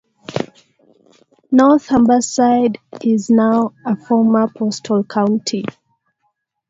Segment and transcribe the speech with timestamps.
[1.51, 5.63] North Humberside is now a "former postal county".